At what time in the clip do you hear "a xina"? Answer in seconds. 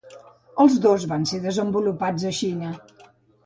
2.33-2.77